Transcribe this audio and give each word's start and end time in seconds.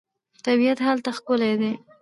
طبیعت 0.45 0.79
هلته 0.87 1.09
ښکلی 1.17 1.53
دی. 1.61 1.71